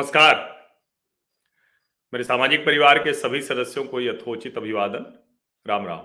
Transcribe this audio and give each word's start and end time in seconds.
नमस्कार। 0.00 0.36
मेरे 2.12 2.24
सामाजिक 2.24 2.66
परिवार 2.66 2.98
के 2.98 3.12
सभी 3.12 3.42
सदस्यों 3.42 3.84
को 3.84 4.00
यथोचित 4.00 4.56
अभिवादन। 4.56 5.18
राम 5.66 5.86
राम। 5.86 5.98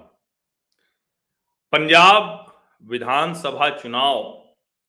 पंजाब 1.71 2.45
विधानसभा 2.84 3.70
चुनाव 3.70 4.23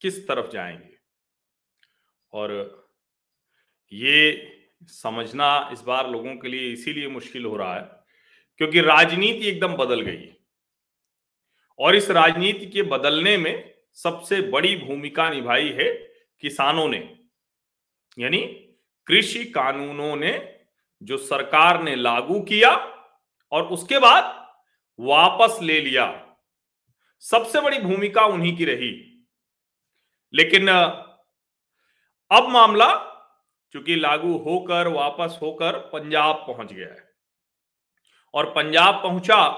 किस 0.00 0.28
तरफ़ 0.28 0.50
जाएँगे? 0.50 0.98
और 2.32 2.50
ये 3.92 4.46
समझना 4.82 5.70
इस 5.72 5.80
बार 5.80 6.10
लोगों 6.10 6.36
के 6.36 6.48
लिए 6.48 6.72
इसीलिए 6.72 7.08
मुश्किल 7.08 7.44
हो 7.44 7.56
रहा 7.56 7.74
है 7.74 8.00
क्योंकि 8.56 8.80
राजनीति 8.80 9.48
एकदम 9.48 9.76
बदल 9.76 10.00
गई 10.00 10.32
और 11.78 11.96
इस 11.96 12.10
राजनीति 12.10 12.66
के 12.66 12.82
बदलने 12.82 13.36
में 13.36 13.74
सबसे 13.94 14.40
बड़ी 14.40 14.76
भूमिका 14.76 15.30
निभाई 15.30 15.68
है 15.68 15.94
किसानों 16.40 16.88
ने, 16.88 17.18
यानी 18.18 18.62
कृषि 19.06 19.44
कानूनों 19.44 20.16
ने 20.16 20.60
जो 21.02 21.16
सरकार 21.16 21.82
ने 21.82 21.94
लागू 21.96 22.40
किया 22.40 22.70
और 23.52 23.62
उसके 23.62 23.98
बाद 23.98 24.24
वापस 25.00 25.58
ले 25.62 25.80
लिया। 25.80 26.36
सबसे 27.22 27.60
बड़ी 27.60 27.78
भूमिका 27.78 28.24
उन्हीं 28.26 28.56
की 28.56 28.64
रही। 28.64 28.92
लेकिन 30.34 30.68
अब 32.30 32.48
मामला 32.48 32.88
चूँकि 33.72 33.96
लागू 33.96 34.36
होकर, 34.38 34.88
वापस 34.88 35.38
होकर 35.42 35.78
पंजाब 35.78 36.36
पहुँच 36.36 36.72
गया 36.72 36.88
है। 36.88 37.14
और 38.34 38.50
पंजाब 38.50 39.02
पहुँचा 39.02 39.48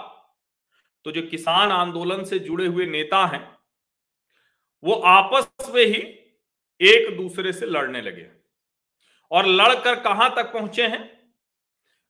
तो 1.05 1.13
जो 1.13 1.23
किसान 1.23 1.71
आंदोलन 1.71 2.25
से 2.25 2.39
जुड़े 2.39 2.67
हुए 2.67 2.87
नेता 2.87 3.27
हैं, 3.27 3.59
वो 4.85 4.93
आपस 4.93 5.71
में 5.71 5.85
ही 5.85 6.01
एक 6.81 7.17
दूसरे 7.17 7.53
से 7.53 7.67
लड़ने 7.67 8.01
लगे। 8.01 8.38
और 9.31 9.47
लड़कर 9.47 10.01
कहाँ 10.01 10.35
तक 10.37 10.53
पहुँचे 10.53 10.87
हैं? 10.87 11.07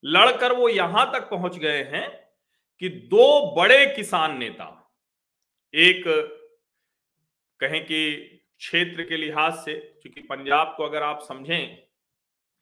लड़कर 0.05 0.52
वो 0.52 0.69
यहाँ 0.69 1.11
तक 1.12 1.28
पहुँच 1.30 1.56
गए 1.58 1.83
हैं 1.84 2.08
कि 2.83 2.88
दो 2.88 3.55
बड़े 3.56 3.86
किसान 3.86 4.36
नेता, 4.38 4.75
एक 5.75 6.05
कहें 7.60 7.84
कि 7.84 8.10
क्षेत्र 8.58 9.02
के 9.02 9.16
लिहाज 9.16 9.55
से, 9.55 9.75
क्योंकि 9.75 10.20
पंजाब 10.20 10.75
को 10.77 10.84
अगर 10.84 11.02
आप 11.02 11.25
समझें 11.28 11.77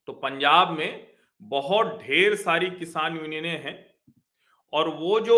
तो 0.09 0.13
पंजाब 0.13 0.71
में 0.71 1.07
बहुत 1.41 1.99
ढेर 2.03 2.35
सारी 2.35 2.71
किसान 2.71 3.17
यूनियनें 3.17 3.63
हैं 3.65 3.77
और 4.73 4.89
वो 4.91 5.19
जो 5.21 5.37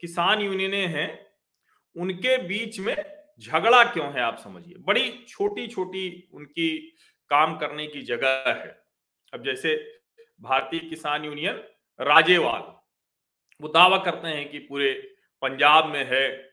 किसान 0.00 0.40
यूनियनें 0.40 0.86
हैं, 0.86 1.26
उनके 1.96 2.36
बीच 2.38 2.78
में 2.80 2.94
झगड़ा 3.40 3.82
क्यों 3.84 4.12
है 4.12 4.20
आप 4.20 4.38
समझिए? 4.38 4.74
बड़ी 4.78 5.10
छोटी 5.28 5.66
छोटी 5.66 6.28
उनकी 6.34 6.94
काम 7.30 7.56
करने 7.56 7.86
की 7.86 8.02
जगह 8.02 8.44
है। 8.48 8.82
अब 9.32 9.44
जैसे 9.44 9.74
भारतीय 10.40 10.80
किसान 10.80 11.24
यूनियन 11.24 11.62
राजेवाल, 12.00 12.62
वो 13.60 13.68
दावा 13.68 13.98
करते 13.98 14.28
हैं 14.28 14.48
कि 14.50 14.58
पूरे 14.58 14.92
पंजाब 15.42 15.86
में 15.86 16.04
है, 16.04 16.52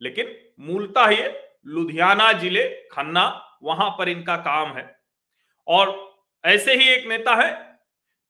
लेकिन 0.00 0.36
मूलतः 0.60 1.08
ये 1.10 1.28
लुधियाना 1.66 2.32
ज़िले, 2.32 2.64
खन्ना, 2.92 3.58
वहाँ 3.62 3.90
पर 3.90 4.08
इनका 4.08 4.36
काम 4.36 4.76
है। 4.76 4.84
और 5.66 5.92
ऐसे 6.44 6.74
ही 6.74 6.88
एक 6.88 7.06
नेता 7.08 7.34
है, 7.34 7.78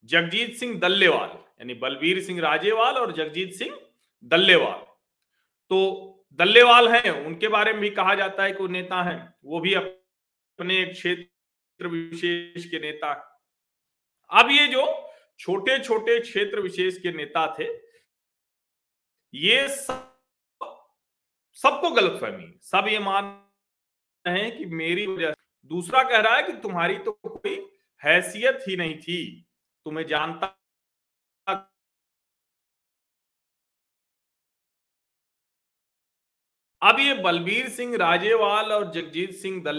जगजीत 0.04 0.54
सिंह 0.54 0.78
दल्लेवाल, 0.80 1.28
यानी 1.28 1.74
बलबीर 1.74 2.22
सिंह 2.22 2.40
राजेवाल 2.40 2.94
और 2.94 3.12
जगजीत 3.12 3.52
सिंह 3.52 3.78
दल्लेवाल। 4.24 4.78
तो 5.70 6.10
दल्लेवाल 6.38 6.88
हैं, 6.88 7.10
उनके 7.26 7.48
बारे 7.48 7.72
में 7.72 7.80
भी 7.80 7.90
कहा 7.90 8.14
जाता 8.14 8.42
है 8.42 8.52
कि 8.52 8.58
वो 8.58 8.68
नेता 8.68 9.02
हैं, 9.02 9.34
वो 9.44 9.60
भी 9.60 9.74
अपने 9.74 10.78
एक 10.82 10.92
क्षेत्र 10.92 11.26
क्षेत्र 11.74 11.88
विशेष 11.88 12.64
के 12.70 12.78
नेता 12.80 13.12
अब 14.30 14.50
ये 14.50 14.66
जो 14.68 14.82
छोटे 15.40 15.78
छोटे 15.84 16.18
क्षेत्र 16.20 16.60
विशेष 16.60 16.98
के 16.98 17.12
नेता 17.12 17.46
थे, 17.54 17.64
ये 19.34 19.68
सब, 19.68 20.12
सबको 21.58 21.90
गलत 21.90 22.20
फहमी 22.20 22.52
सब 22.62 22.88
ये 22.88 22.98
मान 22.98 23.24
रहे 24.24 24.42
हैं 24.42 24.56
कि 24.58 24.64
मेरी 24.66 25.06
वजह 25.06 25.34
दूसरा 25.70 26.02
कह 26.02 26.20
रहा 26.20 26.36
है 26.36 26.42
कि 26.42 26.52
तुम्हारी 26.62 26.98
तो 26.98 27.12
कोई 27.26 27.56
हैसियत 28.02 28.64
ही 28.68 28.76
नहीं 28.76 28.98
थी। 28.98 29.18
तुम्हें 29.86 30.06
जानता 30.06 30.46
अब 36.82 36.98
ये 36.98 37.14
बलबीर 37.14 37.68
सिंह 37.68 37.96
राजेवाल 37.96 38.72
और 38.72 38.90
जगजीत 38.92 39.34
सिंह 39.34 39.62
दल 39.64 39.78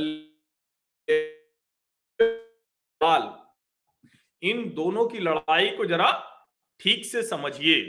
सवाल 2.95 3.23
इन 4.41 4.63
दोनों 4.73 5.07
की 5.07 5.19
लड़ाई 5.19 5.69
को 5.69 5.85
जरा 5.85 6.11
ठीक 6.79 7.05
से 7.05 7.23
समझिए, 7.23 7.81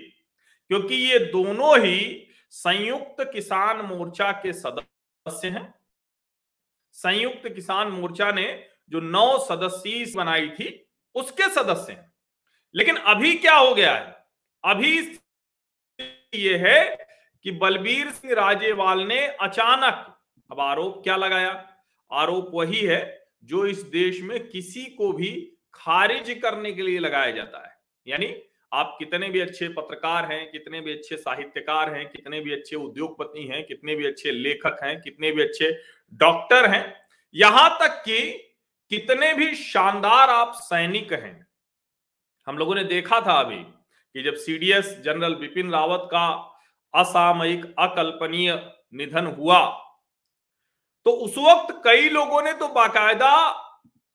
क्योंकि 0.71 0.95
ये 0.95 1.19
दोनों 1.19 1.79
ही 1.79 2.29
संयुक्त 2.51 3.25
किसान 3.33 3.81
मोर्चा 3.87 4.31
के 4.33 4.53
सदस्य 4.53 5.49
हैं। 5.49 5.75
संयुक्त 6.95 7.49
किसान 7.49 7.89
मोर्चा 7.89 8.31
ने 8.33 8.47
जो 8.91 9.01
नौ 9.01 9.39
सदस्य 9.39 10.13
बनाई 10.17 10.49
थी, 10.49 10.87
उसके 11.15 11.49
सदस्य 11.55 11.93
हैं। 11.93 12.13
लेकिन 12.75 12.97
अभी 12.97 13.35
क्या 13.35 13.55
हो 13.55 13.75
गया 13.75 13.95
है? 13.95 14.27
अभी 14.65 15.21
ये 16.35 16.57
है 16.59 17.07
कि 17.45 17.51
बलबीर 17.51 18.11
सिंह 18.11 18.35
राजेवाल 18.35 19.01
ने 19.01 19.27
अचानक, 19.27 20.19
अब 20.51 20.61
आरोप 20.61 21.03
क्या 21.05 21.17
लगाया? 21.17 21.53
आरोप 22.13 22.51
वही 22.55 22.81
है 22.81 23.26
जो 23.47 23.67
इस 23.67 23.83
देश 23.83 24.21
में 24.23 24.49
किसी 24.49 24.85
को 24.85 25.13
भी 25.13 25.59
खारिज 25.75 26.39
करने 26.43 26.73
के 26.73 26.83
लिए 26.83 26.99
लगाया 26.99 27.31
जाता 27.31 27.67
है। 27.67 27.75
यानी 28.07 28.35
आप 28.73 28.97
कितने 28.99 29.29
भी 29.29 29.41
अच्छे 29.41 29.69
पत्रकार 29.69 30.33
हैं, 30.33 30.51
कितने 30.53 30.81
भी 30.81 30.93
अच्छे 30.93 31.17
साहित्यकार 31.17 31.95
हैं, 31.95 32.09
कितने 32.11 32.41
भी 32.41 32.53
अच्छे 32.53 32.77
उद्योगपति 32.77 33.47
हैं, 33.47 33.67
कितने 33.67 33.95
भी 33.95 34.07
अच्छे 34.07 34.31
लेखक 34.31 34.79
हैं, 34.83 35.01
कितने 35.01 35.31
भी 35.31 35.43
अच्छे 35.43 35.71
डॉक्टर 36.13 36.71
हैं, 36.71 36.95
यहाँ 37.35 37.79
तक 37.81 38.03
कि 38.05 38.21
कितने 38.91 39.35
भी 39.35 39.55
शानदार 39.55 40.31
आप 40.31 40.53
सैनिक 40.55 41.13
हैं। 41.13 41.47
हम 42.47 42.59
लोगों 42.59 42.75
ने 42.75 42.85
देखा 42.85 43.21
था 43.21 43.33
अभी 43.33 43.57
कि 43.57 44.23
जब 44.23 44.35
सीडीएस 44.35 44.97
जनरल 45.05 45.35
बिपिन 45.35 45.71
रावत 45.71 46.03
का 46.05 46.29
असामयिक 46.95 47.65
अकल्पनीय 47.79 48.53
निधन 48.95 49.27
हुआ 49.27 49.59
तो 51.07 51.13
उस 51.13 51.39
वक्त 51.39 51.83
कई 51.85 52.09
लोगों 52.09 52.43
ने 52.43 52.53
तो 52.53 52.69
बाकायदा 52.69 53.33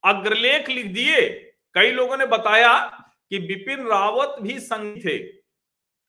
अग्रलेख 0.04 0.70
लिख 0.70 0.86
दिए। 0.86 1.30
कई 1.74 1.92
लोगों 1.92 2.18
ने 2.18 2.26
बताया 2.26 2.90
कि 3.30 3.40
बिपिन 3.40 3.88
रावत 3.88 4.36
भी 4.42 4.60
संघ 4.60 4.98
थे। 5.06 5.18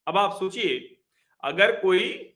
अब 0.06 0.19
आप 0.19 0.38
सोचिए, 0.38 1.03
अगर 1.44 1.81
कोई 1.81 2.34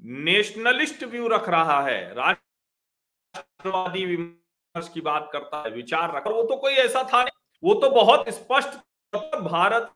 नेशनलिस्ट 0.00 1.04
व्यू 1.04 1.28
रख 1.28 1.48
रहा 1.48 1.82
है, 1.82 2.14
राष्ट्रवादी 2.14 4.06
विमर्श 4.06 4.88
की 4.88 5.00
बात 5.00 5.30
करता 5.32 5.62
है, 5.62 5.70
विचार 5.70 6.16
रख, 6.16 6.26
वो 6.26 6.42
तो 6.42 6.56
कोई 6.56 6.72
ऐसा 6.72 7.08
था 7.14 7.22
नहीं। 7.22 7.64
वो 7.64 7.74
तो 7.74 7.90
बहुत 7.90 8.28
स्पष्ट 8.28 8.68
भारत 9.40 9.92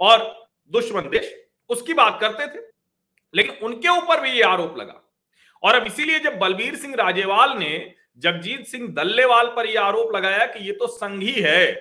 और 0.00 0.48
दुश्मन 0.70 1.02
देश, 1.02 1.46
उसकी 1.68 1.94
बात 1.94 2.18
करते 2.20 2.46
थे। 2.46 2.64
लेकिन 3.34 3.54
उनके 3.56 3.88
ऊपर 3.88 4.20
भी 4.20 4.30
ये 4.30 4.42
आरोप 4.42 4.76
लगा। 4.76 5.02
और 5.62 5.74
अब 5.74 5.86
इसीलिए 5.86 6.18
जब 6.18 6.38
बलबीर 6.38 6.76
सिंह 6.76 6.94
राजेवाल 6.94 7.58
ने 7.58 7.94
जगजीत 8.18 8.66
सिंह 8.66 8.88
दल्लेवाल 8.88 9.46
पर 9.46 9.66
यह 9.66 9.82
आरोप 9.82 10.16
लगाया 10.16 10.46
कि 10.46 10.64
ये 10.66 10.72
तो 10.72 10.86
संघी 10.86 11.32
है 11.32 11.72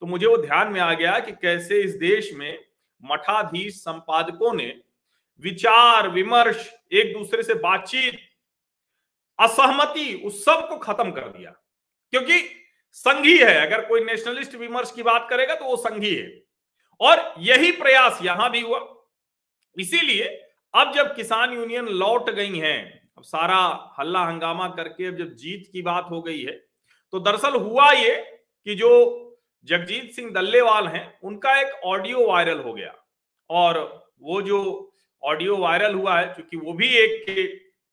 तो 0.00 0.06
मुझे 0.06 0.26
वो 0.26 0.36
ध्यान 0.36 0.68
में 0.68 0.80
आ 0.80 0.94
गया 0.94 1.18
कि 1.18 1.32
कैसे 1.32 1.80
इस 1.80 1.94
देश 1.94 2.32
में 2.32 2.64
मठाधीश 3.04 3.74
संपादकों 3.74 4.54
ने 4.54 4.80
विचार, 5.40 6.08
विमर्श, 6.08 6.74
एक 6.92 7.12
दूसरे 7.12 7.42
से 7.42 7.54
बातचीत, 7.54 8.18
असहमति, 9.38 10.22
उस 10.24 10.44
सबको 10.44 10.76
खत्म 10.76 11.10
कर 11.10 11.28
दिया। 11.28 11.50
क्योंकि 12.10 12.66
संघी 12.92 13.38
है 13.38 13.60
अगर 13.60 13.84
कोई 13.84 14.04
नेशनलिस्ट 14.04 14.54
विमर्श 14.54 14.92
की 14.92 15.02
बात 15.02 15.26
करेगा 15.30 15.54
तो 15.54 15.64
वो 15.64 15.76
संघी 15.76 16.14
है। 16.14 16.42
और 17.00 17.34
यही 17.38 17.72
प्रयास 17.72 18.18
यहाँ 18.22 18.50
भी 18.50 18.60
हुआ। 18.60 18.96
इसीलिए 19.78 20.49
अब 20.74 20.92
जब 20.94 21.14
किसान 21.14 21.52
यूनियन 21.52 21.88
लौट 21.98 22.30
गई 22.30 22.58
हैं, 22.58 23.10
अब 23.18 23.22
सारा 23.24 23.58
हल्ला 23.98 24.24
हंगामा 24.24 24.68
करके 24.70 25.06
अब 25.06 25.16
जब 25.16 25.34
जीत 25.36 25.68
की 25.72 25.82
बात 25.82 26.06
हो 26.10 26.20
गई 26.22 26.42
है 26.42 26.52
तो 27.12 27.20
दरअसल 27.20 27.54
हुआ 27.54 27.90
ये 27.92 28.14
कि 28.66 28.74
जो 28.74 28.90
जगजीत 29.68 30.12
सिंह 30.12 30.30
दल्लेवाल 30.32 30.86
हैं, 30.88 31.18
उनका 31.22 31.58
एक 31.60 31.80
ऑडियो 31.84 32.26
वायरल 32.26 32.60
हो 32.60 32.72
गया। 32.72 32.94
और 33.50 33.78
वो 34.22 34.40
जो 34.42 34.60
ऑडियो 35.22 35.56
वायरल 35.56 35.94
हुआ 35.94 36.18
है, 36.18 36.26
क्योंकि 36.26 36.56
वो 36.56 36.72
भी 36.72 36.88
एक 36.96 37.24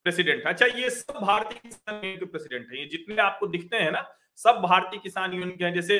प्रेसिडेंट 0.05 0.37
है। 0.37 0.51
अच्छा 0.53 0.65
ये 0.65 0.89
सब 0.89 1.19
भारतीय 1.21 1.59
किसान 1.59 1.95
यूनियन 1.95 2.19
के 2.19 2.25
प्रेसिडेंट 2.27 2.67
है। 2.71 2.79
ये 2.79 2.85
जितने 2.87 3.21
आपको 3.21 3.47
दिखते 3.47 3.77
हैं 3.77 3.91
ना, 3.91 4.05
सब 4.39 4.61
भारतीय 4.61 4.99
किसान 5.03 5.33
यूनियन 5.33 5.51
के 5.51 5.65
हैं। 5.65 5.73
जैसे 5.73 5.99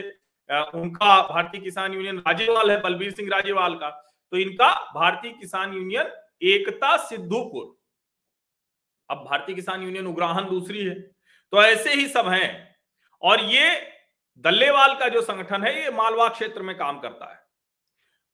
उनका 0.76 1.22
भारतीय 1.24 1.62
किसान 1.62 1.94
यूनियन 1.94 2.18
राजेवाल 2.20 2.72
है, 2.72 2.80
बलबीर 2.82 3.12
सिंह 3.12 3.30
राजेवाल 3.32 3.76
का। 3.76 3.90
तो 4.34 4.38
इनका 4.38 4.72
भारतीय 4.96 5.32
किसान 5.32 5.74
यूनियन 5.74 6.12
एकता 6.42 6.96
सिद्धूपुर 6.98 7.76
अब 9.10 9.18
भारतीय 9.18 9.56
किसान 9.56 9.84
यूनियन 9.84 10.08
उग्राहन 10.08 10.46
दूसरी 10.46 10.84
है। 10.86 10.94
तो 11.54 11.62
ऐसे 11.64 11.94
ही 11.94 12.08
सब 12.08 12.28
हैं। 12.28 12.76
और 13.22 13.42
ये 13.42 13.70
दल्लेवाल 14.46 14.94
का 14.96 15.08
जो 15.10 15.22
संगठन 15.22 15.64
है, 15.64 15.84
ये 15.84 15.92
मालवा 15.92 16.28
क्षेत्र 16.30 16.62
में 16.62 16.76
काम 16.78 17.00
करता 17.00 17.32
है। 17.32 17.40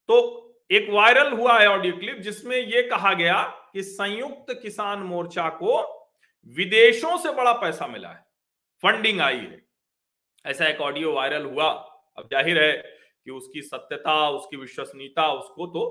तो 0.09 0.39
एक 0.71 0.89
वायरल 0.89 1.31
हुआ 1.31 1.59
है 1.59 1.67
ऑडियो 1.67 1.97
क्लिप, 1.97 2.17
जिसमें 2.17 2.57
यह 2.57 2.87
कहा 2.89 3.13
गया 3.13 3.41
कि 3.73 3.83
संयुक्त 3.83 4.53
किसान 4.61 4.99
मोर्चा 4.99 5.47
को 5.49 5.81
विदेशों 6.55 7.17
से 7.17 7.31
बड़ा 7.31 7.53
पैसा 7.53 7.87
मिला 7.87 8.09
है। 8.09 8.25
फंडिंग 8.83 9.21
आई 9.21 9.37
है। 9.37 9.61
ऐसा 10.45 10.67
एक 10.67 10.81
ऑडियो 10.81 11.13
वायरल 11.13 11.45
हुआ। 11.45 11.69
अब 12.17 12.27
ज़ाहिर 12.31 12.61
है 12.63 12.71
कि 12.71 13.31
उसकी 13.31 13.61
सत्यता, 13.61 14.29
उसकी 14.29 14.57
विश्वसनीयता, 14.57 15.31
उसको 15.33 15.67
तो 15.67 15.89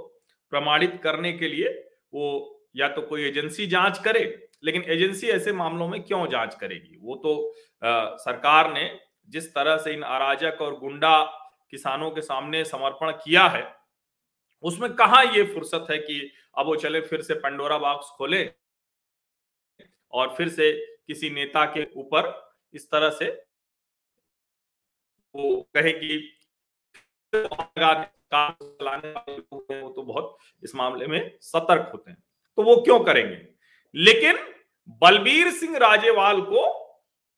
प्रमाणित 0.53 1.01
करने 1.03 1.33
के 1.33 1.49
लिए 1.49 1.69
वो 2.15 2.59
या 2.77 2.89
तो 2.89 3.03
कोई 3.03 3.25
एजेंसी 3.25 3.67
जाँच 3.67 3.99
करे 3.99 4.49
लेकिन 4.65 4.83
एजेंसी 4.83 5.29
ऐसे 5.29 5.53
मामलों 5.53 5.89
में 5.89 6.03
क्यों 6.03 6.27
जाँच 6.29 6.55
करेगी? 6.55 6.97
वो 6.97 7.15
तो 7.17 7.51
आ, 7.87 8.17
सरकार 8.17 8.73
ने 8.73 9.01
जिस 9.29 9.55
तरह 9.55 9.77
से 9.77 9.93
इन 9.93 10.03
अराजक 10.03 10.59
और 10.61 10.79
गुंडा 10.79 11.25
किसानों 11.71 12.11
के 12.11 12.21
सामने 12.21 12.65
समर्पण 12.65 13.13
किया 13.13 13.49
है 13.49 13.77
उसमें 14.63 14.93
कहा 14.93 15.23
ये 15.23 15.43
फुर्सत 15.55 15.87
है 15.91 15.99
कि 15.99 16.33
अब 16.59 16.67
वो 16.67 16.77
चले 16.77 17.01
फिर 17.01 17.23
से 17.23 17.35
पंडोरा 17.35 17.79
बॉक्स 17.79 18.07
खोले 18.07 18.53
और 20.13 20.35
फिर 20.35 20.49
से 20.49 20.97
किसी 21.07 21.31
नेता 21.31 21.65
के 21.65 21.89
ऊपर 21.97 22.53
इस 22.75 22.91
तरह 22.91 23.11
से 23.11 23.47
वो 25.35 25.69
कहे 25.75 25.93
कि 25.93 26.39
चलाने 28.35 29.13
वाले 29.13 29.37
लोग 29.37 29.67
हैं, 29.71 29.83
वो 29.83 29.91
तो 29.91 30.03
बहुत 30.03 30.37
इस 30.65 30.75
मामले 30.75 31.07
में 31.07 31.39
सतर्क 31.41 31.91
होते 31.93 32.11
हैं। 32.11 32.25
तो 32.57 32.63
वो 32.63 32.77
क्यों 32.77 33.01
करेंगे? 33.01 33.49
लेकिन 33.95 34.39
बलबीर 34.89 35.51
सिंह 35.51 35.77
राजेवाल 35.77 36.41
को 36.41 36.83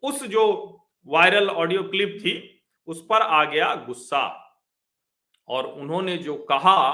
उस 0.02 0.25
जो 0.25 0.79
वायरल 1.06 1.50
ऑडियो 1.50 1.82
क्लिप 1.82 2.19
थी, 2.20 2.62
उस 2.87 3.06
पर 3.11 3.23
आ 3.23 3.44
गया 3.44 3.75
गुस्सा। 3.75 4.41
और 5.49 5.67
उन्होंने 5.67 6.17
जो 6.17 6.37
कहा, 6.37 6.93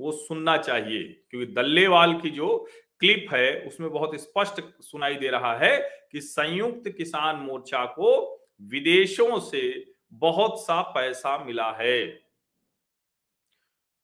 वो 0.00 0.12
सुनना 0.12 0.56
चाहिए, 0.56 1.02
क्योंकि 1.30 1.52
दल्लेवाल 1.52 2.20
की 2.20 2.30
जो 2.30 2.68
क्लिप 3.00 3.26
है, 3.32 3.64
उसमें 3.66 3.90
बहुत 3.90 4.20
स्पष्ट 4.20 4.82
सुनाई 4.82 5.14
दे 5.14 5.28
रहा 5.28 5.56
है 5.56 6.08
कि 6.12 6.20
संयुक्त 6.20 6.88
किसान 6.88 7.36
मोर्चा 7.36 7.84
को 7.84 8.40
विदेशों 8.62 9.40
से 9.40 9.92
बहुत 10.12 10.60
सा 10.60 10.82
पैसा 10.82 11.44
मिला 11.44 11.72
है। 11.72 12.29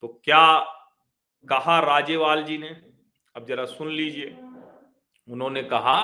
तो 0.03 0.09
क्या 0.25 0.59
कहा 1.45 1.79
राजेवाल 1.81 2.43
जी 2.45 2.59
ने? 2.59 2.69
अब 3.35 3.47
जरा 3.49 3.65
सुन 3.65 3.91
लीजिए। 3.91 4.31
उन्होंने 5.29 5.63
कहा, 5.63 5.97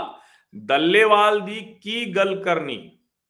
दल्लेवाल 0.54 1.40
दी 1.40 1.60
की 1.82 2.04
गल 2.12 2.42
करनी? 2.42 2.78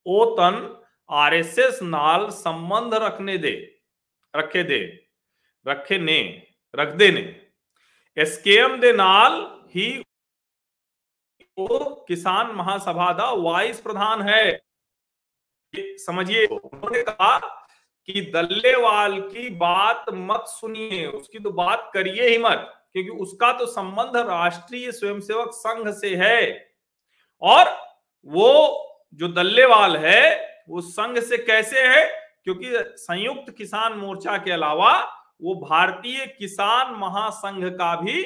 ओ 0.06 0.24
तन 0.34 0.84
आरएसएस 1.10 1.78
नाल 1.82 2.28
संबंध 2.30 2.94
रखने 2.94 3.36
दे, 3.38 3.54
रखे 4.34 4.62
दे, 4.62 4.80
रखे 5.66 5.98
ने 5.98 6.20
रख 6.74 6.92
दे 6.92 7.10
ने 7.12 7.20
एसकेएम 8.16 8.80
दे 8.80 8.92
नाल 8.92 9.40
ही 9.74 9.88
वो 11.58 12.04
किसान 12.08 12.50
महासभा 12.52 13.12
का 13.12 13.30
वाइस 13.32 13.80
प्रधान 13.80 14.22
है। 14.22 14.60
समझिए, 15.74 16.46
उन्होंने 16.46 17.02
कहा 17.02 17.61
कि 18.06 18.20
दल्लेवाल 18.20 19.20
की 19.20 19.50
बात 19.50 20.04
मत 20.12 20.44
सुनिए, 20.46 21.06
उसकी 21.06 21.38
तो 21.38 21.50
बात 21.50 21.90
करिए 21.94 22.28
ही 22.28 22.38
मत, 22.38 22.74
क्योंकि 22.92 23.10
उसका 23.10 23.52
तो 23.52 23.66
संबंध 23.66 24.16
राष्ट्रीय 24.16 24.92
स्वयंसेवक 24.92 25.50
संघ 25.52 25.88
से 25.88 26.14
है। 26.16 26.72
और 27.42 27.78
वो 28.26 28.88
जो 29.14 29.28
दल्लेवाल 29.28 29.96
है, 29.96 30.52
वो 30.68 30.80
संघ 30.80 31.18
से 31.18 31.38
कैसे 31.38 31.80
है? 31.80 32.22
क्योंकि 32.44 32.72
संयुक्त 32.76 33.54
किसान 33.56 33.92
मोर्चा 33.92 34.38
के 34.38 34.50
अलावा 34.50 34.92
वो 35.42 35.54
भारतीय 35.54 36.26
किसान 36.26 36.94
महासंघ 36.94 37.64
का 37.64 37.96
भी 37.96 38.24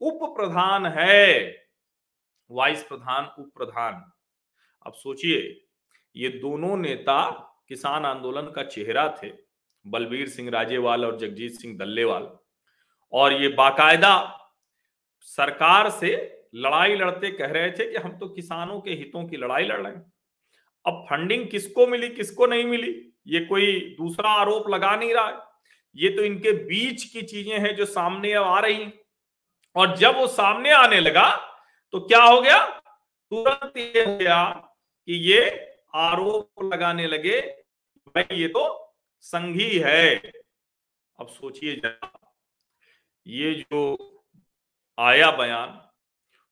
उप 0.00 0.20
प्रधान 0.36 0.86
है। 0.86 1.56
वाइस 2.50 2.82
प्रधान 2.82 3.24
उप 3.38 3.50
प्रधान 3.56 4.12
अब 4.86 4.92
सोचिए, 4.92 5.64
ये 6.16 6.28
दोनों 6.28 6.76
नेता 6.76 7.48
किसान 7.70 8.04
आंदोलन 8.04 8.50
का 8.52 8.62
चेहरा 8.64 9.08
थे 9.22 9.30
बलबीर 9.84 10.28
सिंह 10.28 10.50
राजेवाल 10.50 11.04
और 11.04 11.18
जगजीत 11.18 11.52
सिंह 11.52 11.76
दल्लेवाल। 11.78 12.28
और 13.12 13.32
ये 13.32 13.48
बाकायदा 13.50 14.14
सरकार 15.28 15.88
से 15.90 16.10
लड़ाई 16.56 16.94
लड़ते 16.96 17.30
कह 17.30 17.52
रहे 17.52 17.70
थे 17.70 17.90
कि 17.92 17.98
हम 17.98 18.16
तो 18.18 18.28
किसानों 18.28 18.80
के 18.80 18.90
हितों 18.92 19.24
की 19.24 19.36
लड़ाई 19.36 19.64
लड़ 19.64 19.80
रहे 19.80 19.92
हैं। 19.92 20.12
अब 20.84 21.04
फंडिंग 21.10 21.46
किसको 21.50 21.86
मिली, 21.86 22.08
किसको 22.08 22.46
नहीं 22.46 22.64
मिली, 22.64 22.94
ये 23.26 23.40
कोई 23.40 23.78
दूसरा 23.98 24.30
आरोप 24.32 24.68
लगा 24.70 24.94
नहीं 24.96 25.14
रहा 25.14 25.26
है। 25.26 25.38
ये 25.96 26.08
तो 26.08 26.22
इनके 26.22 26.52
बीच 26.64 27.04
की 27.04 27.22
चीज़ें 27.22 27.58
हैं 27.58 27.74
जो 27.76 27.84
सामने 27.86 28.32
आ 28.34 28.58
रही 28.60 28.86
और 29.76 29.96
जब 29.96 30.16
वो 30.16 30.26
सामने 30.28 30.70
आने 30.72 31.00
लगा 31.00 31.30
तो 31.94 32.00
क्या 32.00 32.22
हो 32.22 32.40
गया? 32.40 32.64
तुरंत 32.66 33.76
ये 33.76 34.04
हो 34.04 34.16
गया 34.16 34.44
कि 35.08 35.14
ये 35.24 35.40
आरोप 35.94 36.62
लगाने 36.64 37.06
लगे, 37.06 37.40
भाई, 38.08 38.36
ये 38.36 38.48
तो 38.48 38.94
संघी 39.20 39.78
है। 39.78 40.16
अब 41.20 41.28
सोचिए 41.28 41.76
जरा, 41.76 42.34
ये 43.26 43.54
जो 43.54 44.24
आया 44.98 45.30
बयान 45.30 45.88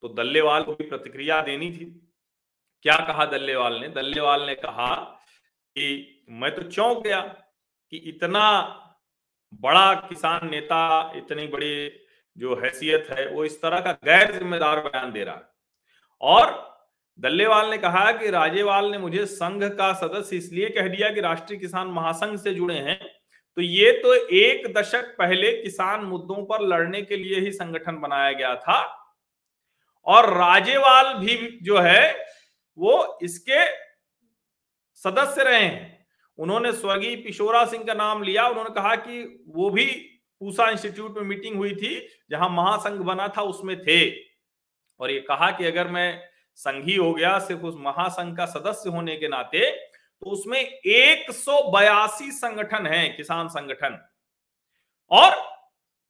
तो 0.03 0.09
दल्लेवाल 0.09 0.63
को 0.63 0.75
भी 0.75 0.85
प्रतिक्रिया 0.85 1.43
देनी 1.43 1.71
थी। 1.73 2.13
क्या 2.83 2.97
कहा 2.97 3.25
दल्लेवाल 3.27 3.81
ने? 3.81 3.89
दल्लेवाल 3.89 4.43
ने 4.43 4.55
कहा 4.55 4.95
कि, 5.75 6.25
मैं 6.29 6.55
तो 6.55 6.63
चौंक 6.63 7.05
गया 7.05 7.21
कि 7.91 7.97
इतना 7.97 8.77
बड़ा 9.55 9.95
किसान 9.95 10.51
नेता, 10.51 11.13
इतनी 11.17 11.47
बड़ी 11.47 12.01
जो 12.39 12.55
हैसियत 12.57 13.07
है, 13.11 13.29
वो 13.29 13.45
इस 13.45 13.63
तरह 13.63 13.81
का 13.81 13.93
गैर 13.93 14.39
जिम्मेदार 14.39 14.81
बयान 14.81 15.13
दे 15.13 15.25
रहा 15.25 15.37
है। 15.37 15.43
और 16.21 16.71
दल्लेवाल 17.21 17.71
ने 17.71 17.79
कहा 17.79 18.13
कि 18.13 18.31
राजेवाल 18.31 18.91
ने 18.91 18.99
मुझे 18.99 19.27
संघ 19.27 19.65
का 19.65 19.93
सदस्य 19.93 20.37
इसलिए 20.37 20.69
कह 20.69 20.89
दिया 20.89 21.11
कि 21.11 21.21
राष्ट्रीय 21.21 21.61
किसान 21.61 21.87
महासंघ 21.87 22.39
से 22.39 22.55
जुड़े 22.55 22.75
हैं। 22.75 23.07
तो 23.57 23.63
ये 23.63 23.93
तो 23.93 24.15
एक 24.15 24.75
दशक 24.75 25.17
पहले 25.19 25.63
किसान 25.63 26.01
मुद्दों 26.01 26.45
पर 26.45 26.61
लड़ने 26.61 27.03
के 27.03 27.17
लिए 27.17 27.41
ही 27.41 27.53
संगठन 27.53 27.97
बनाया 27.97 28.33
गया 28.33 28.55
था। 28.55 28.97
और 30.07 30.35
राजेवाल 30.35 31.15
भी 31.15 31.59
जो 31.63 31.79
है, 31.79 32.27
वो 32.79 33.19
इसके 33.23 33.67
सदस्य 34.95 35.43
रहे 35.45 35.63
हैं। 35.63 36.07
उन्होंने 36.39 36.73
स्वर्गीय 36.73 37.17
पिशोरा 37.17 37.65
सिंह 37.65 37.85
का 37.85 37.95
नाम 37.95 38.23
लिया। 38.23 38.49
उन्होंने 38.49 38.71
कहा 38.71 38.95
कि 38.95 39.45
वो 39.49 39.71
भी 39.71 39.87
पूसा 40.41 40.71
इंस्टीट्यूट 40.71 41.17
में 41.19 41.25
मीटिंग 41.25 41.57
हुई 41.57 41.75
थी, 41.75 42.09
जहाँ 42.31 42.51
महासंघ 42.51 43.01
बना 43.01 43.29
था, 43.29 43.43
उसमें 43.43 43.83
थे। 43.83 44.11
और 45.01 45.11
ये 45.11 45.21
कहा 45.21 45.51
कि 45.51 45.65
अगर 45.65 45.89
मैं 45.89 46.30
संघी 46.61 46.97
हो 46.97 47.13
गया, 47.15 47.39
सिर्फ़ 47.41 47.63
उस 47.63 47.75
महासंघ 47.79 48.37
का 48.37 48.47
सदस्य 48.49 48.91
होने 48.91 49.17
के 49.17 49.29
नाते 49.29 49.71
तो 49.71 50.31
उसमें 50.31 50.59
एक 50.59 51.31
सौ 51.33 51.63
बयासी 51.73 52.31
संगठन 52.33 52.87
है, 52.87 53.09
किसान 53.11 53.49
संगठन। 53.51 53.99
और 55.11 55.37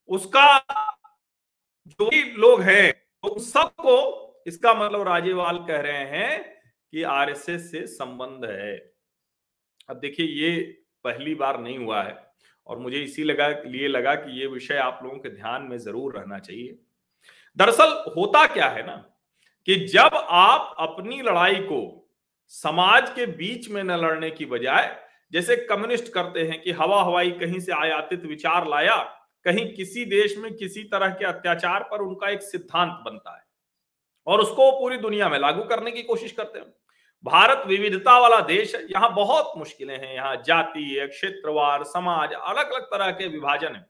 उसका 0.09 0.59
जो 1.91 2.09
भी 2.09 2.23
लोग 2.35 2.63
हैं 2.63 2.93
तो 2.93 3.39
सबको 3.41 3.99
इसका 4.47 4.73
मतलब 4.75 5.07
राजेवाल 5.09 5.59
कह 5.67 5.81
रहे 5.81 6.05
हैं 6.09 6.43
कि 6.93 7.03
आरएसएस 7.05 7.71
से 7.71 7.87
संबंध 7.89 8.45
है। 8.45 8.75
अब 9.89 9.99
देखिए, 9.99 10.27
ये 10.27 10.61
पहली 11.05 11.35
बार 11.35 11.61
नहीं 11.61 11.79
हुआ 11.79 12.03
है, 12.03 12.17
और 12.67 12.79
मुझे 12.79 12.99
इसी 12.99 13.25
लगा, 13.25 13.49
लिए 13.49 13.89
लगा 13.89 14.15
कि 14.17 14.41
ये 14.41 14.47
विषय 14.49 14.77
आप 14.79 15.01
लोगों 15.05 15.19
के 15.19 15.29
ध्यान 15.31 15.63
में 15.63 15.77
ज़रूर 15.79 16.17
रहना 16.17 16.39
चाहिए। 16.41 16.79
दरअसल 17.57 17.93
होता 18.17 18.47
क्या 18.49 18.69
है 18.69 18.87
ना 18.87 18.97
कि 19.67 19.77
जब 19.87 20.11
आप 20.15 20.75
अपनी 20.79 21.21
लड़ाई 21.23 21.57
को 21.63 21.81
समाज 22.53 23.11
के 23.11 23.27
बीच 23.27 23.69
में 23.71 23.83
न 23.83 23.97
लड़ने 23.97 24.31
की 24.31 24.45
बजाय, 24.45 24.97
जैसे 25.33 25.57
कम्युनिस्ट 25.57 26.13
करते 26.13 26.41
हैं 26.41 26.61
कि 26.63 26.71
हवा 26.73 27.03
हवाई 27.03 27.31
कहीं 27.31 27.61
से 27.61 27.73
आयातित 27.73 28.25
विचार 28.25 28.67
लाया, 28.69 28.97
कहीं 29.47 29.67
किसी 29.75 30.05
देश 30.05 30.37
में 30.39 30.53
किसी 30.55 30.83
तरह 30.85 31.09
के 31.09 31.25
अत्याचार 31.25 31.83
पर 31.83 32.01
उनका 32.01 32.29
एक 32.29 32.43
सिद्धांत 32.43 33.01
बनता 33.05 33.37
है 33.37 33.43
और 34.27 34.41
उसको 34.41 34.71
पूरी 34.81 34.97
दुनिया 34.97 35.29
में 35.29 35.39
लागू 35.39 35.63
करने 35.65 35.91
की 35.91 36.03
कोशिश 36.03 36.33
करते 36.33 36.59
हैं। 36.59 36.67
भारत 37.25 37.63
विविधता 37.67 38.19
वाला 38.19 38.41
देश 38.41 38.75
है, 38.75 38.83
यहाँ 38.83 39.13
बहुत 39.15 39.53
मुश्किलें 39.57 39.95
हैं, 39.95 40.15
यहाँ 40.15 40.37
जाति 40.37 41.09
क्षेत्रवार, 41.09 41.85
समाज 41.85 42.33
अलग 42.33 42.73
अलग 42.73 42.85
तरह 42.85 43.11
के 43.11 43.29
विभाजन 43.29 43.75
है। 43.75 43.87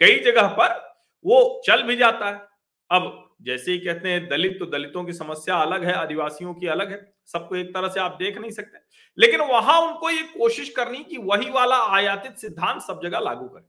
कई 0.00 0.18
जगह 0.22 0.48
पर 0.50 0.76
वो 1.24 1.62
चल 1.66 1.82
भी 1.82 1.96
जाता 1.96 2.26
है। 2.26 2.46
अब 2.90 3.23
जैसे 3.44 3.72
ही 3.72 3.78
कहते 3.78 4.08
हैं, 4.08 4.28
दलित 4.28 4.58
तो 4.58 4.66
दलितों 4.66 5.04
की 5.04 5.12
समस्या 5.12 5.56
अलग 5.56 5.84
है, 5.84 5.92
आदिवासियों 5.92 6.54
की 6.54 6.66
अलग 6.66 6.90
है, 6.90 7.14
सबको 7.26 7.56
एक 7.56 7.74
तरह 7.74 7.88
से 7.88 8.00
आप 8.00 8.16
देख 8.20 8.38
नहीं 8.38 8.50
सकते। 8.50 8.78
लेकिन 9.18 9.40
वहाँ 9.40 9.80
उनको 9.80 10.10
ये 10.10 10.22
कोशिश 10.38 10.68
करनी 10.68 10.98
कि 10.98 11.16
वही 11.16 11.50
वाला 11.50 11.76
आयातित 11.96 12.36
सिद्धांत 12.36 12.82
सब 12.82 13.00
जगह 13.02 13.18
लागू 13.18 13.48
करें। 13.48 13.64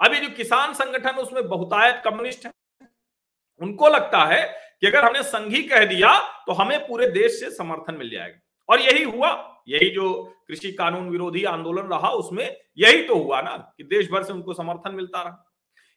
अभी 0.00 0.20
जो 0.20 0.34
किसान 0.34 0.72
संगठन 0.72 1.10
उसमें 1.10 1.48
बहुतायत 1.48 2.02
कम्युनिस्ट 2.04 2.46
है। 2.46 2.52
उनको 3.60 3.88
लगता 3.88 4.24
है 4.24 4.42
कि 4.80 4.86
अगर 4.86 5.04
हमने 5.04 5.22
संघी 5.22 5.62
कह 5.62 5.84
दिया 5.84 6.18
तो 6.46 6.52
हमें 6.52 6.78
पूरे 6.86 7.08
देश 7.08 7.40
से 7.40 7.50
समर्थन 7.50 7.94
मिल 7.94 8.10
जाएगा। 8.10 8.40
और 8.68 8.80
यही 8.80 9.02
हुआ, 9.04 9.62
यही 9.68 9.90
जो 9.90 10.34
कृषि 10.48 10.72
कानून 10.72 11.08
विरोधी 11.10 11.44
आंदोलन 11.44 11.82
रहा, 11.82 12.10
उसमें 12.10 12.56
यही 12.78 13.02
तो 13.02 13.14
हुआ 13.14 13.40
ना, 13.42 13.56
कि 13.76 13.84
देश 13.84 14.10
भर 14.10 14.22
से 14.22 14.32
उनको 14.32 14.54
समर्थन 14.54 14.94
मिलता 14.94 15.22
रहा। 15.22 15.52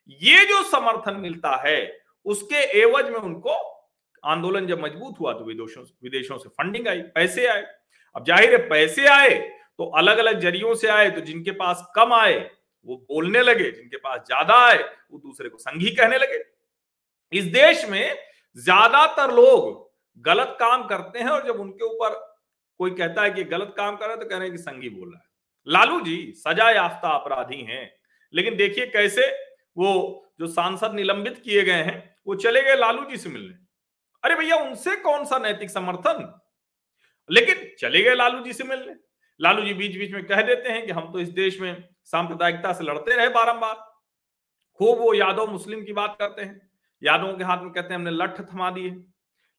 ये 0.09 0.45
जो 0.45 0.63
समर्थन 0.63 1.15
मिलता 1.17 1.55
है 1.65 2.04
उसके 2.25 2.63
एवज 2.79 3.09
में 3.09 3.19
उनको 3.19 3.55
आंदोलन 4.23 4.67
जब 4.67 4.79
मज़बूत 4.81 5.19
हुआ 5.19 5.33
तो 5.33 5.45
विदेशों 5.45 5.83
विदेशों 6.03 6.37
से 6.37 6.49
फंडिंग 6.51 6.87
आई, 6.87 7.01
पैसे 7.01 7.45
आए। 7.47 7.65
अब 8.15 8.25
ज़ाहिर 8.25 8.51
है 8.51 8.67
पैसे 8.69 9.07
आए 9.09 9.37
तो 9.79 9.85
अलग 9.97 10.17
अलग 10.17 10.39
जरियों 10.39 10.75
से 10.75 10.87
आए 10.89 11.09
तो 11.11 11.21
जिनके 11.21 11.51
पास 11.53 11.85
कम 11.95 12.13
आए, 12.13 12.37
वो 12.87 12.95
बोलने 13.09 13.41
लगे, 13.41 13.71
जिनके 13.71 13.97
पास 13.97 14.19
ज़्यादा 14.27 14.55
आए, 14.59 14.77
वो 14.77 15.19
दूसरे 15.19 15.49
को 15.49 15.57
संघी 15.59 15.89
कहने 15.91 16.17
लगे। 16.17 16.43
इस 17.33 17.45
देश 17.53 17.85
में 17.89 18.17
ज़्यादातर 18.57 19.33
लोग 19.33 19.83
गलत 20.25 20.55
काम 20.59 20.87
करते 20.87 21.19
हैं 21.19 21.29
और 21.29 21.45
जब 21.47 21.59
उनके 21.59 21.85
ऊपर 21.85 22.13
कोई 22.79 22.91
कहता 22.93 23.23
है 23.23 23.31
कि 23.31 23.43
गलत 23.45 23.73
काम 23.77 23.95
कर 23.95 24.05
रहे 24.05 24.15
हैं 24.15 24.23
तो 24.23 24.29
कह 24.29 24.37
रहे 24.37 24.47
हैं 24.47 24.57
कि 24.57 24.63
संघी 24.63 24.89
बोल 24.89 25.09
रहा 25.09 25.19
है। 25.19 25.25
लालू 25.67 25.99
जी, 26.01 26.33
सजा 26.37 26.69
याफ्ता 26.71 27.09
अपराधी 27.09 27.61
हैं, 27.63 27.91
लेकिन 28.33 28.55
देखिए 28.57 28.85
कैसे 28.87 29.27
वो 29.77 29.91
जो 30.39 30.47
सांसद 30.49 30.93
निलंबित 30.93 31.37
किए 31.37 31.63
गए 31.63 31.83
हैं 31.83 32.14
वो 32.27 32.35
चले 32.35 32.61
गए 32.61 32.75
लालू 32.75 33.05
जी 33.05 33.17
से 33.17 33.29
मिलने। 33.29 33.55
अरे 34.23 34.35
भैया, 34.35 34.55
उनसे 34.55 34.95
कौन 34.95 35.25
सा 35.25 35.37
नैतिक 35.37 35.69
समर्थन? 35.69 36.41
लेकिन 37.31 37.75
चले 37.79 38.01
गए 38.01 38.15
लालू 38.15 38.39
जी 38.39 38.53
से 38.53 38.63
मिलने। 38.63 38.95
लालू 39.41 39.65
जी 39.65 39.73
बीच 39.73 39.97
बीच 39.97 40.11
में 40.11 40.25
कह 40.25 40.41
देते 40.41 40.69
हैं 40.69 40.85
कि 40.85 40.91
हम 40.91 41.11
तो 41.13 41.19
इस 41.19 41.29
देश 41.29 41.59
में 41.59 41.89
सांप्रदायिकता 42.05 42.73
से 42.73 42.83
लड़ते 42.83 43.15
रहे 43.15 43.29
बारंबार। 43.29 43.75
खूब 44.73 44.99
वो 44.99 45.13
यादव 45.13 45.47
मुस्लिम 45.47 45.83
की 45.83 45.93
बात 45.93 46.17
करते 46.19 46.41
हैं। 46.41 46.71
यादवों 47.03 47.33
के 47.33 47.43
हाथ 47.43 47.57
में 47.57 47.71
कहते 47.71 47.87
हैं, 47.87 47.95
हमने 47.95 48.11
लठ 48.11 48.41
थमा 48.41 48.71
दिए। 48.71 49.03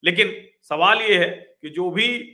लेकिन 0.04 0.49
सवाल 0.62 1.00
ये 1.00 1.18
है 1.18 1.56
कि 1.62 1.70
जो 1.70 1.90
भी 1.90 2.32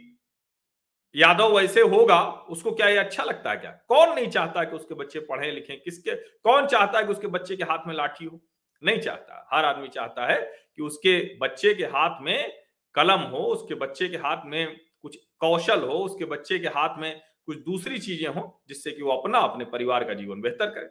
यादव 1.17 1.57
वैसे 1.57 1.81
होगा, 1.81 2.23
उसको 2.23 2.73
क्या 2.73 2.89
ये 2.89 2.97
अच्छा 2.97 3.25
लगता 3.25 3.51
है 3.51 3.57
क्या? 3.57 3.71
कौन 3.71 4.15
नहीं 4.15 4.31
चाहता 4.31 4.65
कि 4.65 4.77
उसके 4.77 4.95
बच्चे 4.95 5.21
पढ़े 5.21 5.51
लिखें 5.51 5.81
किसके, 5.81 6.15
कौन 6.15 6.67
चाहता 6.67 6.99
है 6.99 7.05
कि 7.05 7.13
उसके 7.13 7.27
बच्चे 7.27 7.57
के 7.57 7.65
हाथ 7.65 7.79
में 7.87 7.95
लाठी 7.95 8.25
हो? 8.25 8.41
नहीं 8.85 9.01
चाहता। 9.01 9.49
हर 9.53 9.65
आदमी 9.65 9.89
चाहता 9.89 10.27
है 10.27 10.41
कि 10.77 10.83
उसके 10.83 11.19
बच्चे 11.39 11.75
के 11.75 11.85
हाथ 11.87 12.21
में 12.23 12.53
कलम 12.95 13.21
हो, 13.23 13.39
उसके 13.39 13.75
बच्चे 13.77 14.09
के 14.09 14.17
हाथ 14.19 14.47
में 14.47 14.77
कुछ 15.03 15.17
कौशल 15.41 15.81
हो, 15.81 15.95
उसके 15.95 16.25
बच्चे 16.27 16.59
के 16.59 16.69
हाथ 16.69 16.99
में 16.99 17.21
कुछ 17.47 17.57
दूसरी 17.59 17.99
चीज़ें 17.99 18.29
हो, 18.29 18.63
जिससे 18.69 18.91
कि 18.91 19.03
वो 19.03 19.13
अपना 19.13 19.39
अपने 19.41 19.65
परिवार 19.67 20.05
का 20.05 20.15
जीवन 20.15 20.41
बेहतर 20.41 20.67
करे। 20.67 20.91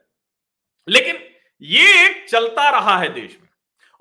लेकिन 0.87 1.19
ये 1.61 2.05
एक 2.05 2.25
चलता 2.29 2.69
रहा 2.69 2.97
है 2.97 3.09
देश 3.13 3.37
में। 3.41 3.49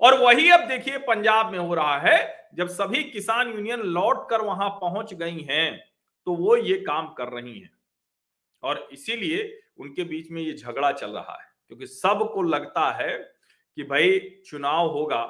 और 0.01 0.17
वही 0.19 0.49
अब 0.49 0.67
देखिए 0.67 0.97
पंजाब 0.99 1.51
में 1.51 1.59
हो 1.59 1.73
रहा 1.73 1.97
है, 1.99 2.49
जब 2.55 2.67
सभी 2.69 3.03
किसान 3.03 3.51
यूनियन 3.51 3.81
लौट 3.81 4.29
कर 4.29 4.41
वहाँ 4.41 4.69
पहुँच 4.71 5.13
गई 5.13 5.45
हैं 5.49 5.79
तो 6.27 6.33
वो 6.35 6.55
ये 6.57 6.75
काम 6.79 7.07
कर 7.13 7.27
रही 7.29 7.59
हैं। 7.59 7.71
और 8.63 8.87
इसीलिए 8.91 9.61
उनके 9.77 10.03
बीच 10.03 10.31
में 10.31 10.41
ये 10.41 10.53
झगड़ा 10.53 10.91
चल 10.91 11.11
रहा 11.11 11.33
है, 11.33 11.47
क्योंकि 11.67 11.85
सबको 11.87 12.41
लगता 12.43 12.89
है 12.93 13.17
कि 13.77 13.83
भाई 13.83 14.19
चुनाव 14.45 14.87
होगा, 14.89 15.21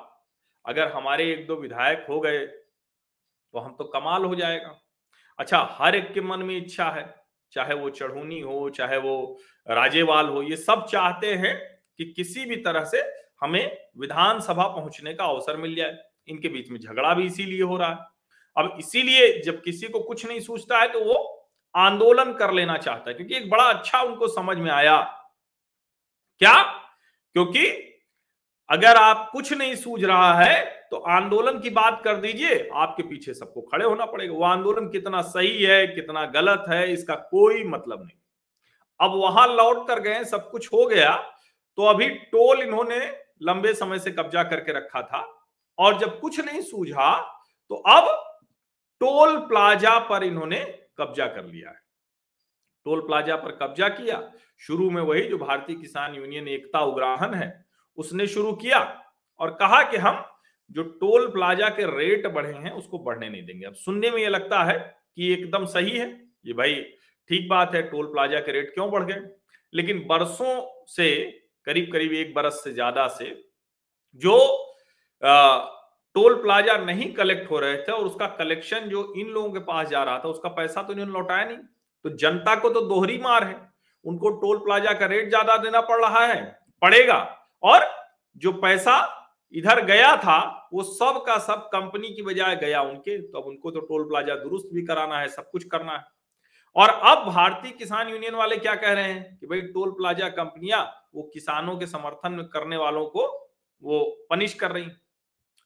अगर 0.65 0.91
हमारे 0.91 1.31
एक 1.33 1.45
दो 1.47 1.55
विधायक 1.55 2.05
हो 2.09 2.19
गए 2.19 2.45
तो 2.45 3.59
हम 3.59 3.75
तो 3.75 3.83
कमाल 3.85 4.25
हो 4.25 4.35
जाएगा। 4.35 4.77
अच्छा 5.39 5.59
हर 5.71 5.95
एक 5.95 6.13
के 6.13 6.21
मन 6.21 6.39
में 6.39 6.55
इच्छा 6.57 6.89
है, 6.89 7.03
चाहे 7.53 7.73
वो 7.73 7.89
चढ़ूनी 7.89 8.39
हो, 8.39 8.69
चाहे 8.69 8.97
वो 8.97 9.37
राजेवाल 9.67 10.27
हो, 10.27 10.41
ये 10.43 10.55
सब 10.57 10.85
चाहते 10.85 11.33
हैं 11.35 11.55
कि 11.99 12.05
किसी 12.13 12.45
भी 12.45 12.55
तरह 12.55 12.83
से 12.85 13.01
हमें 13.41 13.77
विधानसभा 13.97 14.67
पहुँचने 14.69 15.13
का 15.13 15.25
अवसर 15.25 15.57
मिल 15.57 15.75
जाए। 15.75 15.97
इनके 16.27 16.49
बीच 16.49 16.69
में 16.71 16.79
झगड़ा 16.79 17.13
भी 17.13 17.25
इसीलिए 17.25 17.61
हो 17.61 17.77
रहा 17.77 17.89
है। 17.89 18.09
अब 18.57 18.75
इसीलिए 18.79 19.41
जब 19.41 19.61
किसी 19.61 19.87
को 19.87 19.99
कुछ 19.99 20.25
नहीं 20.25 20.39
सूझता 20.39 20.79
है 20.79 20.87
तो 20.87 21.03
वो 21.03 21.15
आंदोलन 21.75 22.33
कर 22.33 22.51
लेना 22.53 22.77
चाहता 22.77 23.09
है, 23.09 23.13
क्योंकि 23.15 23.35
एक 23.35 23.49
बड़ा 23.49 23.63
अच्छा 23.63 24.01
उनको 24.01 24.27
समझ 24.27 24.57
में 24.57 24.71
आया। 24.71 24.99
क्या? 26.41 26.61
क्योंकि 27.35 27.65
अगर 28.71 28.97
आप 28.97 29.29
कुछ 29.31 29.51
नहीं 29.53 29.75
सूझ 29.75 30.03
रहा 30.03 30.33
है 30.35 30.59
तो 30.91 30.97
आंदोलन 31.09 31.59
की 31.59 31.69
बात 31.71 32.01
कर 32.03 32.15
दीजिए, 32.17 32.69
आपके 32.73 33.03
पीछे 33.03 33.33
सबको 33.33 33.61
खड़े 33.63 33.85
होना 33.85 34.05
पड़ेगा। 34.05 34.33
वो 34.33 34.43
आंदोलन 34.45 34.87
कितना 34.89 35.21
सही 35.23 35.63
है, 35.63 35.87
कितना 35.87 36.25
गलत 36.27 36.63
है, 36.69 36.91
इसका 36.93 37.15
कोई 37.15 37.63
मतलब 37.65 37.99
नहीं। 37.99 38.17
अब 38.99 39.15
वहाँ 39.15 39.47
लौट 39.49 39.87
कर 39.87 39.99
गए, 39.99 40.23
सब 40.25 40.49
कुछ 40.51 40.67
हो 40.73 40.85
गया 40.87 41.15
तो 41.77 41.85
अभी 41.85 42.07
टोल 42.09 42.61
इन्होंने 42.61 42.99
लंबे 43.43 43.73
समय 43.73 43.99
से 43.99 44.11
कब्जा 44.11 44.43
करके 44.45 44.73
रखा 44.73 45.01
था, 45.01 45.21
और 45.77 45.97
जब 45.99 46.19
कुछ 46.19 46.39
नहीं 46.41 46.61
सूझा 46.63 47.15
तो 47.71 47.75
अब 47.75 48.07
टोल 49.01 49.37
प्लाजा 49.47 49.97
पर 50.07 50.23
इन्होंने 50.23 50.59
कब्जा 50.99 51.25
कर 51.27 51.43
लिया 51.43 51.69
है। 51.69 51.79
टोल 52.85 53.01
प्लाजा 53.01 53.35
पर 53.35 53.51
कब्जा 53.57 53.87
किया। 53.89 54.21
शुरू 54.61 54.89
में 54.89 55.01
वही 55.01 55.21
जो 55.23 55.37
भारतीय 55.37 55.75
किसान 55.75 56.15
यूनियन 56.15 56.47
एकता 56.49 56.79
उग्राहन 56.81 57.33
है 57.33 57.49
उसने 58.01 58.27
शुरू 58.27 58.51
किया 58.55 58.79
और 59.39 59.51
कहा 59.55 59.81
कि 59.83 59.97
हम 59.97 60.23
जो 60.75 60.83
टोल 60.99 61.27
प्लाजा 61.31 61.69
के 61.71 61.85
रेट 61.89 62.27
बढ़े 62.33 62.53
हैं 62.53 62.71
उसको 62.73 62.99
बढ़ने 62.99 63.29
नहीं 63.29 63.43
देंगे। 63.45 63.65
अब 63.65 63.73
सुनने 63.75 64.11
में 64.11 64.17
यह 64.17 64.29
लगता 64.29 64.63
है 64.63 64.77
कि 65.17 65.31
एकदम 65.33 65.65
सही 65.67 65.97
है 65.97 66.07
ये 66.45 66.53
भाई 66.53 66.75
ठीक 67.29 67.47
बात 67.49 67.75
है 67.75 67.81
टोल 67.89 68.05
प्लाजा 68.07 68.39
के 68.39 68.51
रेट 68.51 68.73
क्यों 68.73 68.89
बढ़ 68.91 69.03
गए? 69.03 69.21
लेकिन 69.73 69.99
बरसों 70.07 70.85
से 70.87 71.09
करीब 71.67 71.91
करीब 71.93 72.13
एक 72.15 72.33
बरस 72.35 72.61
से 72.63 72.71
ज़्यादा 72.73 73.07
से 73.09 73.25
जो 74.21 74.37
आ, 75.23 75.57
टोल 76.15 76.35
प्लाजा 76.41 76.77
नहीं 76.77 77.11
कलेक्ट 77.13 77.49
हो 77.51 77.59
रहे 77.59 77.77
थे 77.77 77.91
और 77.91 78.05
उसका 78.05 78.27
कलेक्शन 78.37 78.89
जो 78.89 79.03
इन 79.17 79.27
लोगों 79.27 79.51
के 79.51 79.59
पास 79.61 79.87
जा 79.89 80.03
रहा 80.03 80.17
था 80.19 80.29
उसका 80.29 80.49
पैसा 80.51 80.81
तो 80.83 80.93
इन्होंने 80.93 81.11
लौटाया 81.11 81.45
नहीं। 81.45 81.57
तो 81.57 82.09
जनता 82.17 82.55
को 82.55 82.69
तो 82.69 82.81
दोहरी 82.87 83.17
मार 83.19 83.43
है। 83.43 83.55
उनको 84.05 84.29
टोल 84.39 84.57
प्लाजा 84.59 84.93
का 84.93 85.05
रेट 85.07 85.29
ज़्यादा 85.29 85.57
देना 85.57 85.81
पड़ 85.83 85.99
रहा 86.01 86.25
है 86.25 86.41
पड़ेगा। 86.81 87.19
और 87.63 87.89
जो 88.37 88.51
पैसा 88.51 89.17
इधर 89.51 89.85
गया 89.85 90.17
था, 90.17 90.69
वो 90.73 90.83
सब 90.83 91.23
का 91.27 91.37
सब 91.37 91.69
कंपनी 91.73 92.09
की 92.09 92.21
बजाय 92.21 92.55
गया 92.55 92.81
उनके। 92.81 93.21
तो 93.21 93.39
अब 93.39 93.45
उनको 93.45 93.71
तो 93.71 93.79
टोल 93.79 94.03
प्लाजा 94.03 94.35
दुरुस्त 94.35 94.69
भी 94.73 94.81
कराना 94.81 95.19
है, 95.19 95.27
सब 95.27 95.49
कुछ 95.49 95.63
करना 95.63 95.91
है। 95.91 96.03
और 96.75 96.89
अब 96.89 97.27
भारतीय 97.27 97.71
किसान 97.71 98.09
यूनियन 98.09 98.35
वाले 98.35 98.57
क्या 98.57 98.75
कह 98.75 98.93
रहे 98.93 99.03
हैं 99.03 99.37
कि 99.37 99.47
भाई 99.47 99.61
टोल 99.61 99.91
प्लाजा 99.91 100.29
कंपनियाँ, 100.29 101.09
वो 101.15 101.23
किसानों 101.33 101.77
के 101.77 101.87
समर्थन 101.87 102.49
करने 102.53 102.77
वालों 102.77 103.05
को 103.05 103.51
वो 103.83 104.27
पनिश 104.29 104.53
कर 104.53 104.71
रही 104.71 104.83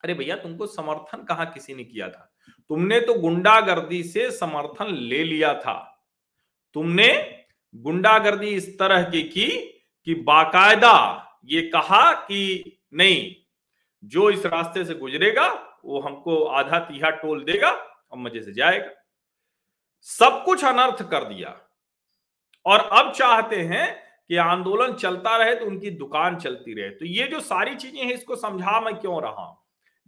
अरे 0.04 0.14
भैया, 0.14 0.36
तुमको 0.36 0.68
समर्थन 0.68 1.24
कहा 1.24 1.46
किसी 1.46 1.76
ने 1.76 1.84
किया 1.84 2.10
था? 2.10 2.36
तुमने 2.70 3.00
तो 3.00 3.14
गुंडागर्दी 3.14 4.04
से 4.04 4.32
समर्थन 4.32 4.96
ले 4.96 5.24
लिया 5.24 5.54
था। 5.54 6.06
तुमने 6.74 7.40
गुंडागर्दी 7.76 8.48
इस 8.48 8.80
तरह 8.80 9.04
की 9.04 9.24
की 9.24 9.48
कि 10.06 10.16
बाकायदा 10.16 11.25
ये 11.46 11.62
कहा 11.62 12.12
कि 12.12 12.80
नहीं, 12.94 13.36
जो 14.04 14.30
इस 14.30 14.46
रास्ते 14.46 14.86
से 14.86 14.94
गुजरेगा, 14.94 15.48
वो 15.86 16.00
हमको 16.00 16.44
आधा 16.44 16.80
तीहा 16.80 17.10
टोल 17.10 17.44
देगा 17.44 17.70
और 17.72 18.18
मज़े 18.18 18.42
से 18.42 18.54
जाएगा। 18.54 18.92
सब 20.08 20.42
कुछ 20.46 20.66
अनर्थ 20.66 21.02
कर 21.10 21.24
दिया। 21.24 21.60
और 22.66 22.80
अब 22.80 23.12
चाहते 23.12 23.56
हैं 23.56 24.04
कि 24.30 24.36
आंदोलन 24.36 24.94
चलता 24.94 25.36
रहे 25.38 25.56
तो 25.56 25.66
उनकी 25.66 25.90
दुकान 25.90 26.38
चलती 26.38 26.74
रहे। 26.74 26.90
तो 26.90 27.06
ये 27.06 27.28
जो 27.28 27.40
सारी 27.40 27.76
चीज़ें 27.76 28.02
हैं, 28.02 28.14
इसको 28.14 28.36
समझा 28.36 28.80
मैं 28.82 28.96
क्यों 28.96 29.22
रहा 29.22 29.44
हूँ? 29.44 29.58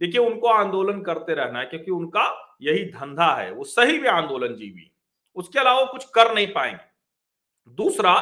देखिए, 0.00 0.20
उनको 0.20 0.48
आंदोलन 0.48 1.00
करते 1.02 1.34
रहना 1.34 1.58
है, 1.58 1.66
क्योंकि 1.66 1.90
उनका 1.90 2.56
यही 2.62 2.84
धंधा 2.84 3.34
है। 3.34 3.50
वो 3.52 3.64
सही 3.64 3.98
भी 3.98 4.08
आंदोलन 4.08 4.54
जीवी 4.54 4.90
उसके 5.36 5.58
अलावा 5.58 5.84
कुछ 5.84 6.04
कर 6.04 6.34
नहीं 6.34 6.46
पाएँगे। 6.46 7.72
दूसरा, 7.72 8.14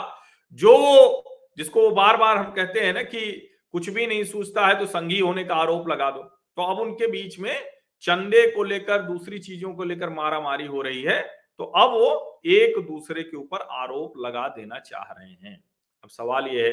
जो 0.52 1.36
जिसको 1.56 1.82
वो 1.82 1.90
बार 1.90 2.16
बार 2.16 2.36
हम 2.36 2.50
कहते 2.52 2.80
हैं 2.80 2.92
ना 2.94 3.02
कि 3.04 3.30
कुछ 3.75 3.88
भी 3.90 4.06
नहीं 4.06 4.25
सूझता 4.25 4.66
है 4.66 4.78
तो 4.78 4.86
संघी 4.86 5.18
होने 5.18 5.44
का 5.44 5.54
आरोप 5.54 5.88
लगा 5.88 6.10
दो। 6.10 6.22
तो 6.22 6.62
अब 6.64 6.78
उनके 6.80 7.06
बीच 7.06 7.38
में 7.38 7.54
चंदे 8.02 8.46
को 8.50 8.62
लेकर, 8.62 9.02
दूसरी 9.02 9.38
चीज़ों 9.38 9.72
को 9.75 9.84
लेकर 9.84 10.10
मारा 10.10 10.40
मारी 10.40 10.66
हो 10.66 10.82
रही 10.82 11.02
है 11.02 11.20
तो 11.60 11.64
अब 11.64 11.90
वो 11.92 12.40
एक 12.46 12.78
दूसरे 12.86 13.22
के 13.22 13.36
ऊपर 13.36 13.60
आरोप 13.60 14.18
लगा 14.18 14.46
देना 14.48 14.78
चाह 14.80 15.12
रहे 15.12 15.30
हैं। 15.30 15.58
अब 16.04 16.08
सवाल 16.08 16.46
यह 16.46 16.64
है 16.64 16.72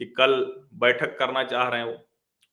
कि 0.00 0.04
कल 0.18 0.34
बैठक 0.74 1.16
करना 1.18 1.42
चाह 1.44 1.68
रहे 1.68 1.80
हैं 1.80 1.86
वो 1.86 1.98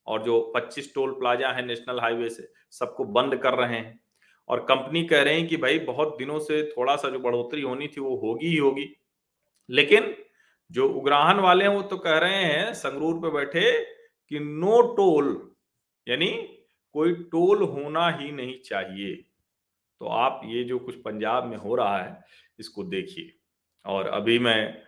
और 0.07 0.24
जो 0.24 0.39
25 0.55 0.93
टोल 0.95 1.12
प्लाजा 1.12 1.50
है 1.50 1.65
नेशनल 1.65 2.00
हाईवे 2.00 2.29
से, 2.29 2.48
सबको 2.71 3.03
बंद 3.05 3.36
कर 3.36 3.53
रहे 3.53 3.75
हैं 3.75 4.00
और 4.50 4.59
कंपनी 4.62 5.03
कह 5.03 5.21
रहे 5.21 5.33
हैं 5.33 5.48
कि 5.48 5.57
भाई 5.57 5.79
बहुत 5.81 6.15
दिनों 6.17 6.39
से 6.39 6.63
थोड़ा 6.69 6.95
सा 6.95 7.09
जो 7.09 7.19
बढ़ोतरी 7.19 7.62
होनी 7.62 7.88
थी 7.88 8.01
वो 8.01 8.15
होगी 8.17 8.48
ही 8.48 8.57
होगी, 8.57 8.88
लेकिन 9.69 10.15
जो 10.71 10.88
उग्राहन 10.89 11.39
वाले 11.39 11.65
हैं, 11.65 11.71
वो 11.71 11.81
तो 11.81 11.97
कह 11.97 12.17
रहे 12.17 12.43
हैं, 12.43 12.73
संगरूर 12.73 13.15
पे 13.19 13.31
बैठे 13.31 13.71
कि 14.31 14.39
नो 14.39 14.81
टोल 14.95 15.49
यानी 16.07 16.27
कोई 16.95 17.13
टोल 17.31 17.63
होना 17.63 18.09
ही 18.11 18.31
नहीं 18.31 18.59
चाहिए। 18.59 19.15
तो 19.15 20.07
आप 20.07 20.41
ये 20.45 20.63
जो 20.63 20.79
कुछ 20.79 20.95
पंजाब 20.95 21.45
में 21.45 21.57
हो 21.57 21.75
रहा 21.75 21.97
है, 21.97 22.23
इसको 22.59 22.83
देखिए। 22.83 23.31
और 23.85 24.07
अभी 24.07 24.38
मैं 24.39 24.83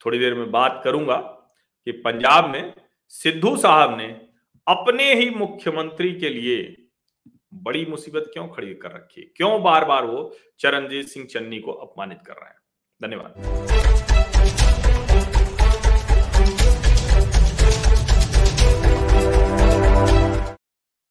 थोड़ी 0.00 0.18
देर 0.18 0.34
में 0.34 0.50
बात 0.50 0.80
करूँगा 0.84 1.16
कि 1.86 1.92
पंजाब 1.92 2.50
में 2.50 2.72
सिद्धू 3.12 3.56
साहब 3.56 3.96
ने 3.98 4.06
अपने 4.66 5.12
ही 5.14 5.30
मुख्यमंत्री 5.30 6.12
के 6.20 6.28
लिए 6.28 6.76
बड़ी 7.54 7.84
मुसीबत 7.86 8.30
क्यों 8.32 8.48
खड़ी 8.48 8.74
कर 8.74 8.92
रखी 8.92 9.20
है? 9.20 9.26
क्यों 9.36 9.62
बार 9.62 9.84
बार 9.84 10.04
वो 10.04 10.30
चरणजीत 10.60 11.08
सिंह 11.08 11.26
चन्नी 11.26 11.60
को 11.60 11.72
अपमानित 11.72 12.18
कर 12.26 12.34
रहे 12.34 12.48
हैं? 12.48 12.58
धन्यवाद। 13.00 14.09